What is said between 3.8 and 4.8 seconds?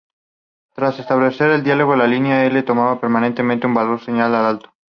de señal alto.